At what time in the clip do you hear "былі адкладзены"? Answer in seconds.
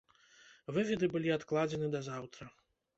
1.17-1.95